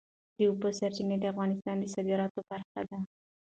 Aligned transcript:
د 0.35 0.37
اوبو 0.49 0.67
سرچینې 0.79 1.15
د 1.19 1.25
افغانستان 1.33 1.75
د 1.79 1.85
صادراتو 1.93 2.39
برخه 2.49 2.79
ده. 2.89 2.97